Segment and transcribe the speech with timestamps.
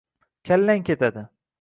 [0.47, 1.23] Kallang ketadi